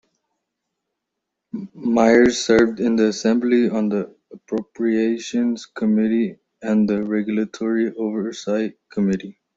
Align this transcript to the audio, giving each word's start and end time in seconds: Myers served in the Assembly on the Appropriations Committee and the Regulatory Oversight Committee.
Myers 1.75 2.43
served 2.43 2.79
in 2.79 2.95
the 2.95 3.09
Assembly 3.09 3.69
on 3.69 3.89
the 3.89 4.15
Appropriations 4.33 5.67
Committee 5.67 6.39
and 6.59 6.89
the 6.89 7.03
Regulatory 7.03 7.93
Oversight 7.95 8.79
Committee. 8.89 9.39